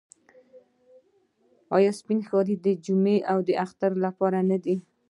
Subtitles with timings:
[1.75, 4.75] آیا سپین کالي د جمعې او اختر لپاره نه دي؟